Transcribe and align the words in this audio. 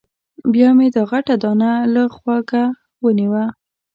بیا 0.53 0.69
مې 0.77 0.87
دا 0.95 1.03
غټه 1.09 1.35
دانه 1.43 1.71
له 1.93 2.03
غوږه 2.15 2.63
ونیوه. 3.03 3.45